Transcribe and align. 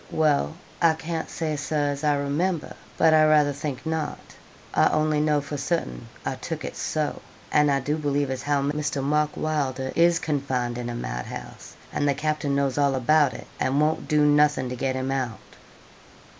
'Well, 0.09 0.55
I 0.81 0.95
can't 0.95 1.29
say, 1.29 1.55
Sir, 1.55 1.91
as 1.91 2.03
I 2.03 2.15
remember; 2.15 2.73
but 2.97 3.13
I 3.13 3.21
rayther 3.23 3.53
think 3.53 3.85
not. 3.85 4.17
I 4.73 4.87
only 4.87 5.21
know 5.21 5.41
for 5.41 5.57
certain, 5.57 6.07
I 6.25 6.33
took 6.37 6.65
it 6.65 6.75
so; 6.75 7.21
and 7.51 7.69
I 7.69 7.81
do 7.81 7.97
believe 7.97 8.31
as 8.31 8.41
how 8.41 8.63
Mr. 8.63 9.03
Mark 9.03 9.37
Wylder 9.37 9.91
is 9.95 10.17
confined 10.17 10.79
in 10.79 10.89
a 10.89 10.95
mad 10.95 11.27
house, 11.27 11.75
and 11.93 12.09
the 12.09 12.15
captain 12.15 12.55
knows 12.55 12.79
all 12.79 12.95
about 12.95 13.35
it, 13.35 13.45
and 13.59 13.79
won't 13.79 14.07
do 14.07 14.25
nothing 14.25 14.69
to 14.69 14.75
get 14.75 14.95
him 14.95 15.11
out.' 15.11 15.37